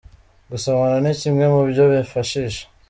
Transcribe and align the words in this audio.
Gusomana 0.51 0.97
ni 1.03 1.13
kimwe 1.19 1.45
mu 1.53 1.61
byo 1.69 1.83
bifashisha. 1.91 2.63